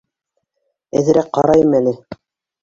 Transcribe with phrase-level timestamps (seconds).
[1.01, 1.95] Әҙерәк ҡарайым әле.